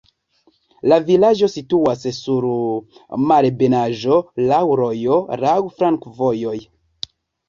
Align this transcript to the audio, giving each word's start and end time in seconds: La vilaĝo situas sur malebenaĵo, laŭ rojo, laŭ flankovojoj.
La 0.91 0.95
vilaĝo 1.09 1.49
situas 1.55 2.05
sur 2.19 2.47
malebenaĵo, 3.31 4.17
laŭ 4.53 4.63
rojo, 4.81 5.19
laŭ 5.45 5.53
flankovojoj. 5.77 6.55